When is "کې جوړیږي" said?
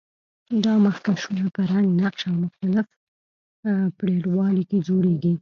4.69-5.33